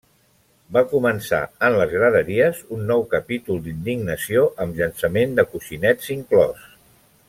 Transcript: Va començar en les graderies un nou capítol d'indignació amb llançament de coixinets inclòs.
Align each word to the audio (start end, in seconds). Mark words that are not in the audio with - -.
Va 0.77 0.81
començar 0.93 1.41
en 1.67 1.77
les 1.81 1.91
graderies 1.97 2.63
un 2.77 2.81
nou 2.93 3.05
capítol 3.13 3.61
d'indignació 3.69 4.49
amb 4.65 4.81
llançament 4.83 5.41
de 5.41 5.47
coixinets 5.55 6.15
inclòs. 6.21 6.71